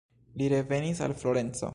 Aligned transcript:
Li 0.41 0.47
revenis 0.53 1.03
al 1.09 1.15
Florenco. 1.21 1.69